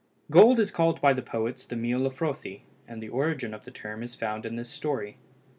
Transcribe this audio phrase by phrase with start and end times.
[0.31, 3.69] Gold is called by the poets the meal of Frothi, and the origin of the
[3.69, 5.17] term is found in this story.